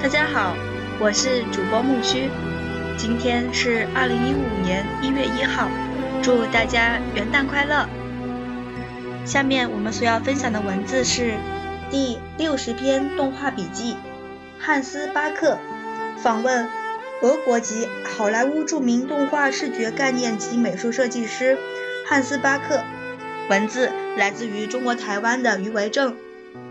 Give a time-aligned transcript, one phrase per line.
[0.00, 0.54] 大家好，
[0.98, 2.30] 我是主播木须，
[2.96, 5.68] 今天是二零一五年一月一号，
[6.22, 7.97] 祝大家元旦快乐。
[9.28, 11.34] 下面我们所要分享的文字是
[11.90, 13.94] 第六十篇动画笔记，
[14.58, 15.58] 汉斯巴克。
[16.22, 16.66] 访问
[17.20, 21.58] 俄国籍好莱坞著名动画视觉概念及美术设计师
[22.06, 22.82] 汉斯巴克，
[23.50, 26.16] 文字来自于中国台湾的余维正，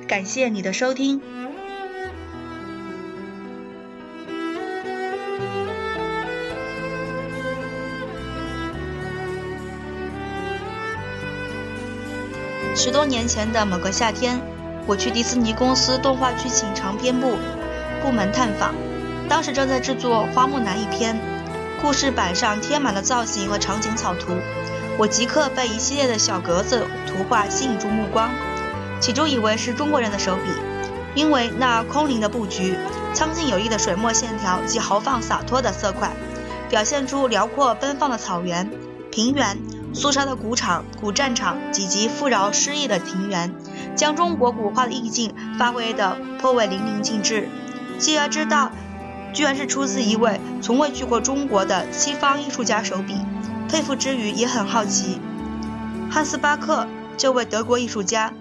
[0.07, 1.21] 感谢你的收听。
[12.77, 14.39] 十多年前的某个夏天，
[14.85, 17.35] 我去迪士尼公司动画剧情长篇部
[18.03, 18.75] 部门探访。
[19.27, 21.19] 当时正在制作《花木兰》一篇，
[21.81, 24.31] 故事板上贴满了造型和场景草图。
[24.95, 28.29] 我即刻被一系列的小格子图画吸引住目光，
[28.99, 30.51] 起初以为是中国人的手笔，
[31.15, 32.77] 因为那空灵的布局、
[33.11, 36.11] 苍劲有力的水墨线条及豪放洒脱的色块，
[36.69, 38.69] 表现出辽阔奔放的草原、
[39.09, 39.57] 平原。
[39.93, 43.55] 肃杀的古场、古战场以及富饶诗意的庭园，
[43.95, 47.49] 将中国古画的意境发挥得颇为淋漓尽致。
[47.97, 48.71] 继而知道，
[49.33, 53.15] 居然是出自一位从未去过中国的西方艺术家手笔，
[53.67, 55.19] 佩服之余也很好奇。
[56.11, 58.33] 汉斯巴克这位德国艺术家，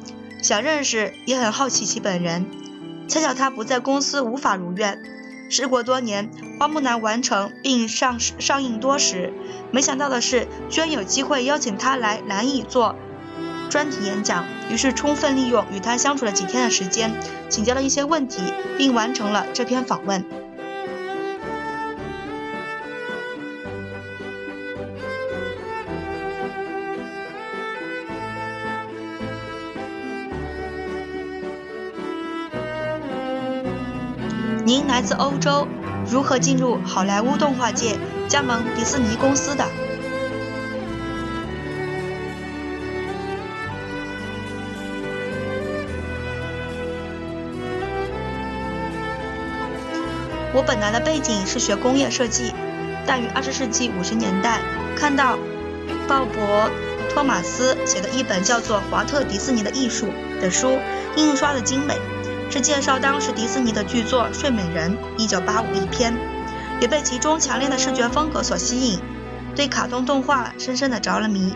[0.42, 2.44] 想认识也很好奇其本人。
[3.08, 5.00] 恰巧他不在公司，无法如愿。
[5.48, 9.32] 时过多年，《花木兰》完成并上上映多时，
[9.70, 12.96] 没想到的是，居然有机会邀请他来南艺做
[13.70, 14.44] 专题演讲。
[14.70, 17.12] 于是，充分利用与他相处了几天的时间，
[17.48, 18.42] 请教了一些问题，
[18.76, 20.24] 并完成了这篇访问。
[34.66, 35.68] 您来自欧洲，
[36.10, 37.96] 如何进入好莱坞动画界，
[38.26, 39.64] 加盟迪士尼公司的？
[50.52, 52.52] 我本来的背景是学工业设计，
[53.06, 54.60] 但于二十世纪五十年代
[54.96, 55.38] 看到
[56.08, 56.68] 鲍勃·
[57.14, 60.08] 托马斯写的一本叫做《华特·迪士尼的艺术》
[60.40, 60.80] 的书，
[61.14, 61.94] 印刷的精美。
[62.50, 64.96] 是介绍当时迪士尼的剧作《睡美人》
[65.28, 66.16] （1985） 一篇，
[66.80, 69.00] 也被其中强烈的视觉风格所吸引，
[69.54, 71.54] 对卡通动画深深的着了迷，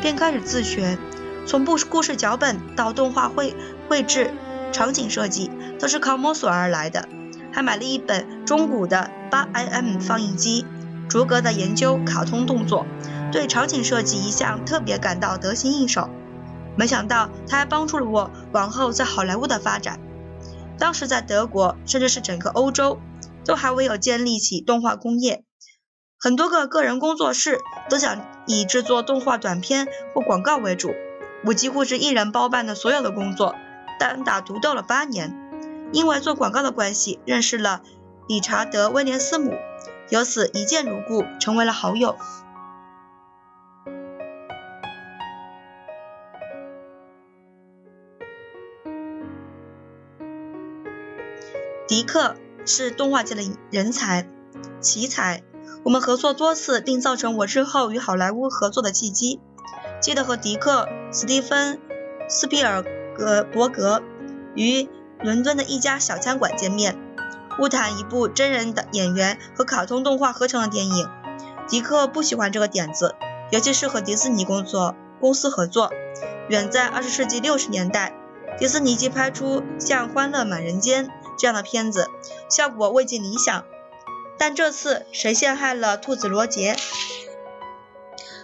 [0.00, 0.96] 便开始自学，
[1.44, 3.54] 从故事故事脚本到动画绘
[3.88, 4.32] 绘制、
[4.72, 7.08] 场景设计，都是靠摸索而来的。
[7.52, 10.64] 还买了一本中古的 8mm 放映机，
[11.08, 12.86] 逐格的研究卡通动作，
[13.32, 16.08] 对场景设计一向特别感到得心应手。
[16.76, 19.98] 没想到他还帮助了我往后在好莱坞的发展。
[20.78, 22.98] 当时在德国，甚至是整个欧洲，
[23.44, 25.44] 都还未有建立起动画工业。
[26.20, 27.58] 很多个个人工作室
[27.88, 30.92] 都想以制作动画短片或广告为主。
[31.44, 33.54] 我几乎是一人包办的所有的工作，
[34.00, 35.36] 单打独斗了八年。
[35.92, 37.82] 因为做广告的关系，认识了
[38.26, 39.54] 理查德·威廉斯姆，
[40.10, 42.16] 由此一见如故，成为了好友。
[51.88, 52.34] 迪克
[52.66, 54.28] 是动画界的人才、
[54.78, 55.42] 奇才，
[55.84, 59.40] 我们合作多次，并造成我日后与好莱坞合作的契机。
[59.98, 61.76] 记得和迪克·斯蒂芬·
[62.28, 62.84] 斯皮尔
[63.16, 64.02] 格伯格
[64.54, 64.86] 于
[65.22, 66.98] 伦敦的一家小餐馆见面，
[67.58, 71.08] 误谈一部真人的演员和卡通动画合成的电影。
[71.66, 73.14] 迪克不喜欢这个点子，
[73.50, 75.90] 尤其是和迪士尼工作公司合作。
[76.50, 78.14] 远在二十世纪六十年代，
[78.58, 81.06] 迪士尼即拍出像《欢乐满人间》。
[81.38, 82.10] 这样的片子
[82.50, 83.64] 效果未尽理想，
[84.36, 86.76] 但这次谁陷害了兔子罗杰？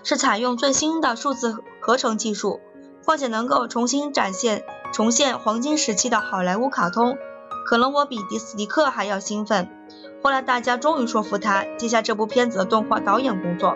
[0.02, 2.60] 是采用最新的数字合成技术，
[3.04, 7.18] 或者能够重新展现重现黄金时期的好莱坞卡通。
[7.66, 9.70] 可能我比迪斯尼克还要兴奋。
[10.22, 13.74] 后来大家终于说服他接下这部片子的动画导演工作，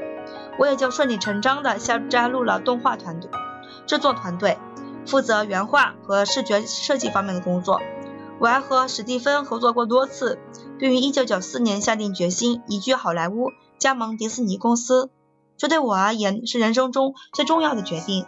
[0.58, 3.30] 我也就顺理成章的加加入了动画团队
[3.86, 4.58] 制作团队，
[5.06, 7.80] 负责原画和视觉设计方面的工作。
[8.40, 10.38] 我还和史蒂芬合作过多次，
[10.78, 15.10] 对于1994年下定决心移居好莱坞，加盟迪士尼公司，
[15.56, 18.26] 这对我而言是人生中最重要的决定。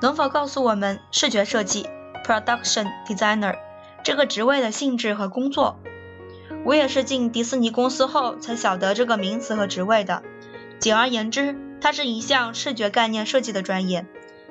[0.00, 1.86] 能否告诉我们视觉设计
[2.24, 3.58] ，production designer
[4.02, 5.78] 这个职位的性质和工作？
[6.64, 10.22] 我也是进迪士尼公司后才晓得这个名词和职位的。
[10.78, 14.06] 简而言之，它是一项视觉概念设计的专业。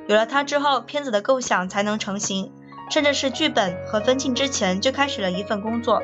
[0.07, 2.51] 有了它之后，片子的构想才能成型，
[2.89, 6.01] 甚至是剧本和分镜之前就开始了一份工作。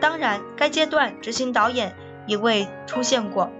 [0.00, 1.94] 当然，该阶段执行导演
[2.26, 3.50] 也未出现过。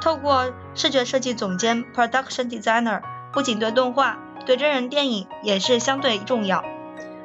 [0.00, 3.02] 透过视觉设计总监 （Production Designer），
[3.32, 6.64] 不仅对动画，对真人电影也是相对重要，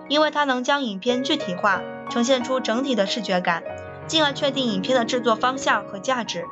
[0.07, 3.63] 因为它能将影片具体化，呈现出整体的视觉感，
[4.07, 6.45] 进而确定影片的制作方向和价值。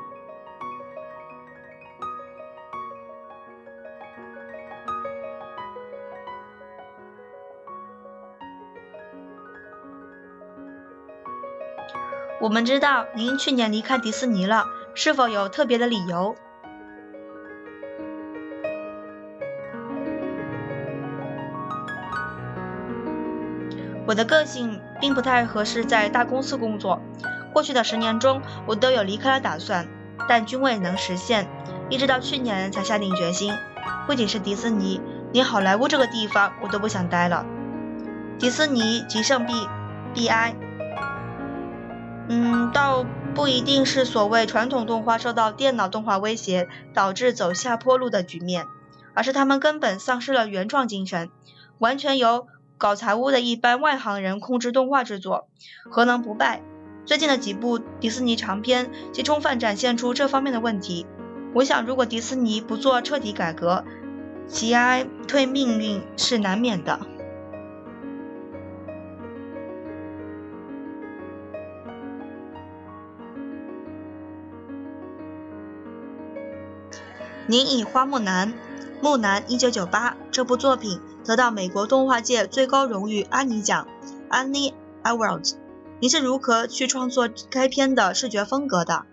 [12.41, 16.35] 我们知道您去年离开迪士尼了，是否有特别的理由？
[24.05, 27.01] 我的个性并不太合适在大公司工作，
[27.55, 29.87] 过去的十年中我都有离开的打算，
[30.27, 31.47] 但均未能实现，
[31.89, 33.53] 一直到去年才下定决心。
[34.05, 34.99] 不仅是迪士尼，
[35.31, 37.45] 连好莱坞这个地方我都不想待了。
[38.37, 39.53] 迪士尼、吉盛 B、
[40.13, 40.53] BI。
[42.27, 48.65] 嗯，倒不一定是所谓传统动画受到电脑动画威胁导致走下坡路的局面，
[49.13, 51.29] 而是他们根本丧失了原创精神，
[51.79, 52.47] 完全由
[52.77, 55.47] 搞财务的一般外行人控制动画制作，
[55.89, 56.61] 何能不败？
[57.05, 61.05] 最近的几部迪士尼长片即充分展现出这方面的问题。
[61.53, 63.85] 我想，如果迪士尼不做彻底改革，
[64.47, 66.99] 其哀退命运是难免的。
[77.47, 78.49] 您以《花木兰》
[79.01, 83.87] 《木兰》1998这部作品得到美国动画界最高荣誉安妮奖
[84.31, 84.73] （Annie
[85.03, 85.53] Awards）。
[86.01, 89.05] 您是如何去创作该片的视觉风格的？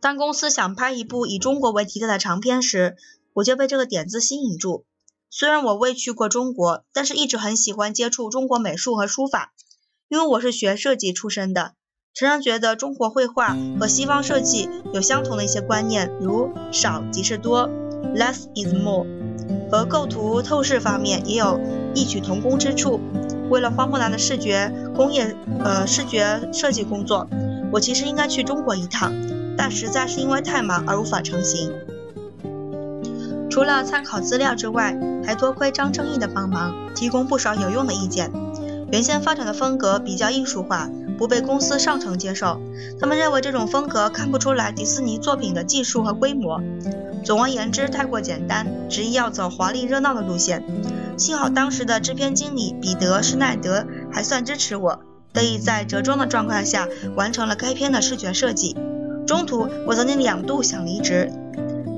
[0.00, 2.96] 当公司想拍一部以中国为题材的长片时，
[3.32, 4.84] 我就被这个点子吸引住。
[5.28, 9.52] 虽然我未去过中国，但是一直很喜欢接触中国美术和书法，
[10.06, 11.74] 因为我是学设计出身的，
[12.18, 17.68] 常常觉得中国绘画和西方设计有相同的一些观念，如少即是多
[18.14, 19.04] （less is more），
[19.70, 21.60] 和构图透视方面也有
[21.94, 22.98] 异曲同工之处。
[23.50, 27.28] 为了花木兰的视觉工业呃视觉设计工作，
[27.70, 29.12] 我其实应该去中国一趟，
[29.58, 31.70] 但实在是因为太忙而无法成行。
[33.50, 38.32] 除了参考资料之外，还多亏张正义的帮忙，提供不少有用的意见。
[38.90, 42.60] 原先发展的风格比较艺术化，不被公司上层接受。
[43.00, 46.60] 他们认为这种风格看不出来迪士尼作品的技术和规模。
[47.24, 50.62] 总而言之，太过简单，执意要走华丽热闹的路线。
[51.16, 55.00] 幸好当时的制片经理彼得施耐德还算支持我，
[55.32, 58.76] 得以在折中的状况下完成了该片的视觉设计。
[59.26, 61.32] 中途我曾经两度想离职。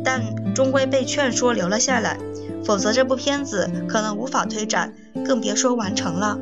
[0.04, 2.18] 但终归被劝说留了下来，
[2.64, 4.94] 否则这部片子可能无法推展，
[5.26, 6.38] 更别说完成了。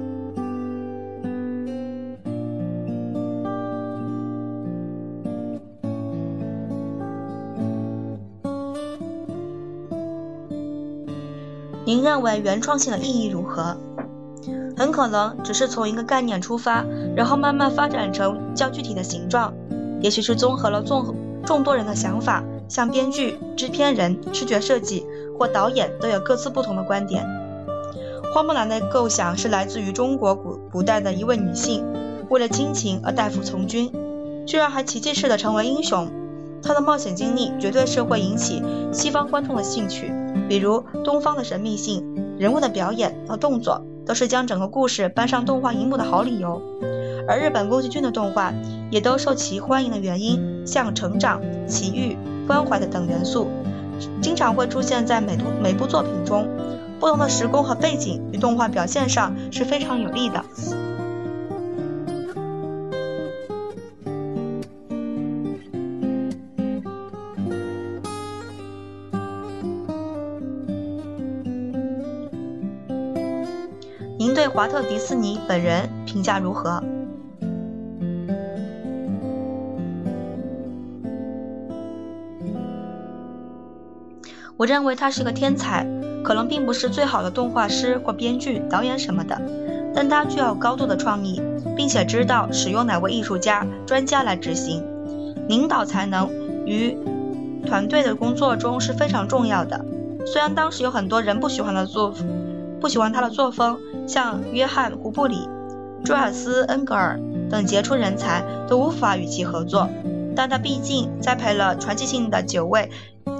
[11.86, 13.76] 您认为原创性的意义如何？
[14.76, 19.54] 很可能只是从一个概念出发，然后慢慢发展成较具体的形状，
[20.00, 21.14] 也许是综合了众
[21.44, 22.42] 众多人的想法。
[22.68, 25.06] 像编剧、制片人、视觉设计
[25.38, 27.24] 或导演都有各自不同的观点。
[28.34, 31.84] 花木兰的构想是来自于中国古古代的一位女性，
[32.28, 33.92] 为了亲情而代父从军，
[34.44, 36.10] 居然还奇迹似的成为英雄。
[36.60, 38.60] 她的冒险经历绝对是会引起
[38.92, 40.12] 西方观众的兴趣，
[40.48, 42.04] 比如东方的神秘性、
[42.38, 46.62] 人物的表演和动作，都是将整个故事搬上动画荧幕的好理由。
[47.28, 48.52] 而日本宫崎骏的动画
[48.90, 52.16] 也都受其欢迎的原因，像成长、奇遇。
[52.46, 53.48] 关怀的等元素，
[54.22, 56.48] 经常会出现在每部每部作品中。
[57.00, 60.44] 不同的时空和背景与动画表现上是非常有利的。
[74.36, 76.82] 对华特迪士尼本人评价如何？
[84.58, 85.86] 我认为他是个天才，
[86.22, 89.40] 可能并不是最好的动画师或编剧、导演什么的，
[89.94, 91.40] 但他具有高度的创意，
[91.74, 94.84] 并且知道使用哪位艺术家专家来执行。
[95.48, 96.28] 领导才能
[96.66, 96.94] 与
[97.66, 99.82] 团队的工作中是非常重要的。
[100.26, 102.12] 虽然当时有很多人不喜欢的作
[102.78, 105.48] 不喜欢他的作风，像约翰·胡布里、
[106.04, 107.20] 朱尔斯·恩格尔
[107.50, 109.88] 等杰出人才都无法与其合作，
[110.34, 112.90] 但他毕竟栽培了传奇性的九位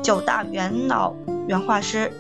[0.03, 1.15] 九大元老
[1.47, 2.13] 原画师。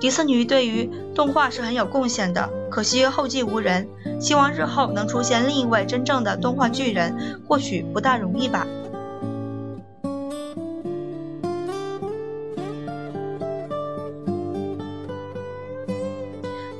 [0.00, 3.88] 迪士尼对于动画是很有贡献的，可惜后继无人。
[4.18, 8.66] 希望日后能出现另一位真正的动画巨人，或许不大容易吧。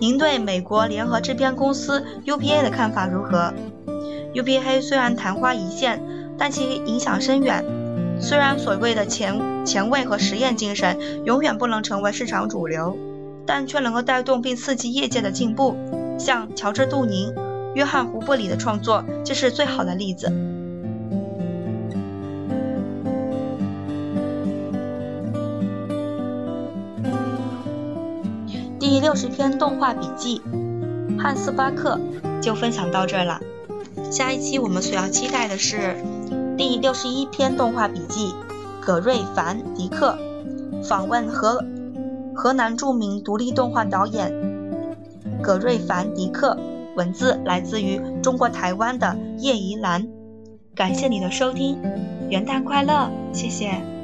[0.06, 3.52] 您对美国联合制片公司 UPA 的看法如何
[4.34, 6.00] ？UPA 虽然昙花一现，
[6.38, 7.64] 但其影响深远。
[8.20, 12.96] 虽然所谓的前前卫和实验精神永远不能成为市场主流。
[13.44, 15.74] 但却能够带动并刺激业界的进步，
[16.16, 17.34] 像乔治·杜宁、
[17.74, 20.32] 约翰·胡布里的创作就是最好的例子。
[28.88, 30.40] 第六十篇动画笔记，
[31.18, 31.98] 汉斯·巴克
[32.40, 33.40] 就分享到这了。
[34.12, 35.96] 下一期我们所要期待的是
[36.56, 38.32] 第六十一篇动画笔记，
[38.80, 40.16] 葛瑞·凡·迪克
[40.84, 41.64] 访问河。
[42.32, 44.32] 河南著名独立动画导演
[45.42, 46.56] 葛瑞凡·迪克，
[46.94, 50.06] 文字来自于中国台湾的叶怡兰。
[50.76, 51.76] 感谢你的收听，
[52.30, 53.95] 元旦快乐，谢谢。